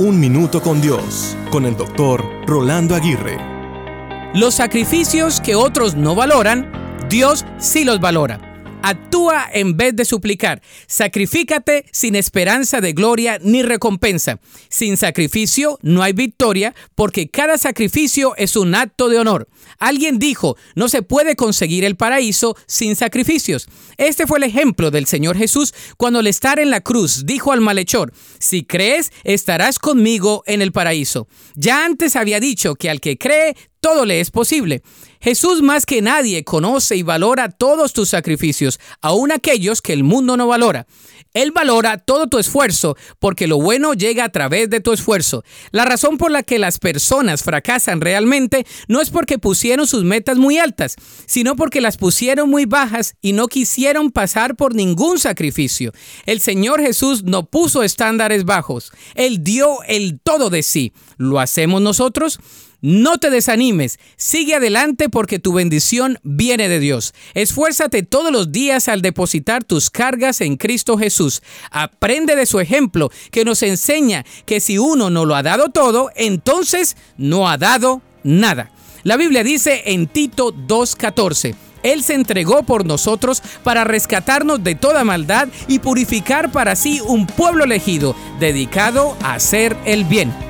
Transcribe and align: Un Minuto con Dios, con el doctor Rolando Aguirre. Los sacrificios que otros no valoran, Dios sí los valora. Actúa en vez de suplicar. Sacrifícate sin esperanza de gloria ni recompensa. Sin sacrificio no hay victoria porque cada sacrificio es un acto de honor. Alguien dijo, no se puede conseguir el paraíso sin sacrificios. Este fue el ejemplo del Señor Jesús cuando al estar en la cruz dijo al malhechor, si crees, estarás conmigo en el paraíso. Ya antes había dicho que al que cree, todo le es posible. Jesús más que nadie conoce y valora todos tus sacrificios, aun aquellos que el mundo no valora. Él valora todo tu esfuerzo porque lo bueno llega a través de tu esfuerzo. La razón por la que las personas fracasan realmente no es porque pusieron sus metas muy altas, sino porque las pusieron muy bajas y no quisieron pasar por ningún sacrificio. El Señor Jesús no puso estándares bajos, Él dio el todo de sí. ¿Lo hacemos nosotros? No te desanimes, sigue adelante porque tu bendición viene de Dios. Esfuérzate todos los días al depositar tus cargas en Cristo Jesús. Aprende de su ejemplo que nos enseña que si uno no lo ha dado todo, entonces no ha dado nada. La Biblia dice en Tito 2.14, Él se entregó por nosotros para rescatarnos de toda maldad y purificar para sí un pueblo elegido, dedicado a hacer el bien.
Un 0.00 0.18
Minuto 0.18 0.62
con 0.62 0.80
Dios, 0.80 1.36
con 1.50 1.66
el 1.66 1.76
doctor 1.76 2.24
Rolando 2.46 2.94
Aguirre. 2.94 3.36
Los 4.32 4.54
sacrificios 4.54 5.42
que 5.42 5.54
otros 5.54 5.94
no 5.94 6.14
valoran, 6.14 6.72
Dios 7.10 7.44
sí 7.58 7.84
los 7.84 8.00
valora. 8.00 8.49
Actúa 8.82 9.46
en 9.52 9.76
vez 9.76 9.94
de 9.94 10.06
suplicar. 10.06 10.62
Sacrifícate 10.86 11.84
sin 11.92 12.16
esperanza 12.16 12.80
de 12.80 12.94
gloria 12.94 13.38
ni 13.42 13.62
recompensa. 13.62 14.40
Sin 14.70 14.96
sacrificio 14.96 15.78
no 15.82 16.02
hay 16.02 16.14
victoria 16.14 16.74
porque 16.94 17.28
cada 17.28 17.58
sacrificio 17.58 18.34
es 18.36 18.56
un 18.56 18.74
acto 18.74 19.10
de 19.10 19.18
honor. 19.18 19.48
Alguien 19.78 20.18
dijo, 20.18 20.56
no 20.74 20.88
se 20.88 21.02
puede 21.02 21.36
conseguir 21.36 21.84
el 21.84 21.96
paraíso 21.96 22.56
sin 22.66 22.96
sacrificios. 22.96 23.68
Este 23.98 24.26
fue 24.26 24.38
el 24.38 24.44
ejemplo 24.44 24.90
del 24.90 25.06
Señor 25.06 25.36
Jesús 25.36 25.74
cuando 25.98 26.20
al 26.20 26.26
estar 26.26 26.58
en 26.58 26.70
la 26.70 26.80
cruz 26.80 27.26
dijo 27.26 27.52
al 27.52 27.60
malhechor, 27.60 28.14
si 28.38 28.64
crees, 28.64 29.12
estarás 29.24 29.78
conmigo 29.78 30.42
en 30.46 30.62
el 30.62 30.72
paraíso. 30.72 31.28
Ya 31.54 31.84
antes 31.84 32.16
había 32.16 32.40
dicho 32.40 32.76
que 32.76 32.88
al 32.88 33.00
que 33.00 33.18
cree, 33.18 33.54
todo 33.80 34.04
le 34.04 34.20
es 34.20 34.30
posible. 34.30 34.82
Jesús 35.20 35.60
más 35.60 35.84
que 35.84 36.00
nadie 36.00 36.44
conoce 36.44 36.96
y 36.96 37.02
valora 37.02 37.50
todos 37.50 37.92
tus 37.92 38.08
sacrificios, 38.08 38.80
aun 39.02 39.32
aquellos 39.32 39.82
que 39.82 39.92
el 39.92 40.02
mundo 40.02 40.38
no 40.38 40.46
valora. 40.46 40.86
Él 41.34 41.52
valora 41.52 41.98
todo 41.98 42.26
tu 42.26 42.38
esfuerzo 42.38 42.96
porque 43.18 43.46
lo 43.46 43.60
bueno 43.60 43.92
llega 43.92 44.24
a 44.24 44.30
través 44.30 44.70
de 44.70 44.80
tu 44.80 44.92
esfuerzo. 44.92 45.44
La 45.70 45.84
razón 45.84 46.18
por 46.18 46.30
la 46.30 46.42
que 46.42 46.58
las 46.58 46.78
personas 46.78 47.44
fracasan 47.44 48.00
realmente 48.00 48.66
no 48.88 49.00
es 49.00 49.10
porque 49.10 49.38
pusieron 49.38 49.86
sus 49.86 50.04
metas 50.04 50.38
muy 50.38 50.58
altas, 50.58 50.96
sino 51.26 51.54
porque 51.54 51.80
las 51.80 51.98
pusieron 51.98 52.48
muy 52.48 52.64
bajas 52.64 53.14
y 53.20 53.32
no 53.32 53.46
quisieron 53.46 54.10
pasar 54.10 54.56
por 54.56 54.74
ningún 54.74 55.18
sacrificio. 55.18 55.92
El 56.26 56.40
Señor 56.40 56.80
Jesús 56.80 57.24
no 57.24 57.46
puso 57.46 57.82
estándares 57.82 58.44
bajos, 58.44 58.90
Él 59.14 59.44
dio 59.44 59.82
el 59.86 60.18
todo 60.18 60.50
de 60.50 60.62
sí. 60.62 60.92
¿Lo 61.16 61.38
hacemos 61.38 61.82
nosotros? 61.82 62.40
No 62.82 63.18
te 63.18 63.28
desanimes, 63.28 63.98
sigue 64.16 64.54
adelante 64.54 65.09
porque 65.10 65.38
tu 65.38 65.52
bendición 65.52 66.18
viene 66.22 66.68
de 66.68 66.80
Dios. 66.80 67.14
Esfuérzate 67.34 68.02
todos 68.02 68.32
los 68.32 68.52
días 68.52 68.88
al 68.88 69.02
depositar 69.02 69.64
tus 69.64 69.90
cargas 69.90 70.40
en 70.40 70.56
Cristo 70.56 70.96
Jesús. 70.96 71.42
Aprende 71.70 72.36
de 72.36 72.46
su 72.46 72.60
ejemplo 72.60 73.10
que 73.30 73.44
nos 73.44 73.62
enseña 73.62 74.24
que 74.46 74.60
si 74.60 74.78
uno 74.78 75.10
no 75.10 75.24
lo 75.24 75.34
ha 75.34 75.42
dado 75.42 75.70
todo, 75.70 76.10
entonces 76.16 76.96
no 77.16 77.48
ha 77.48 77.58
dado 77.58 78.02
nada. 78.22 78.70
La 79.02 79.16
Biblia 79.16 79.42
dice 79.42 79.82
en 79.86 80.06
Tito 80.06 80.52
2.14, 80.52 81.54
Él 81.82 82.02
se 82.02 82.14
entregó 82.14 82.62
por 82.62 82.84
nosotros 82.84 83.42
para 83.64 83.84
rescatarnos 83.84 84.62
de 84.62 84.74
toda 84.74 85.04
maldad 85.04 85.48
y 85.68 85.78
purificar 85.78 86.52
para 86.52 86.76
sí 86.76 87.00
un 87.00 87.26
pueblo 87.26 87.64
elegido, 87.64 88.14
dedicado 88.38 89.16
a 89.22 89.34
hacer 89.34 89.76
el 89.86 90.04
bien. 90.04 90.49